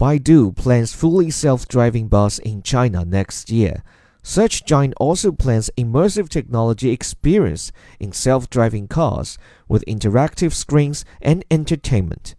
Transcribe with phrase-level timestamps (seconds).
[0.00, 3.82] Baidu plans fully self-driving bus in China next year.
[4.22, 9.36] Search Giant also plans immersive technology experience in self-driving cars
[9.68, 12.34] with interactive screens and entertainment.